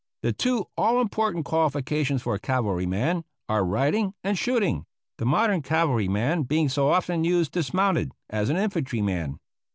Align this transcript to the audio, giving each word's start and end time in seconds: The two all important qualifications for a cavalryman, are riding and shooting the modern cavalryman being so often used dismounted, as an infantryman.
The 0.23 0.33
two 0.33 0.65
all 0.75 0.99
important 0.99 1.45
qualifications 1.45 2.23
for 2.23 2.33
a 2.33 2.39
cavalryman, 2.39 3.23
are 3.47 3.63
riding 3.63 4.15
and 4.23 4.35
shooting 4.35 4.85
the 5.19 5.25
modern 5.27 5.61
cavalryman 5.61 6.41
being 6.41 6.69
so 6.69 6.87
often 6.89 7.23
used 7.23 7.51
dismounted, 7.51 8.11
as 8.27 8.49
an 8.49 8.57
infantryman. 8.57 9.39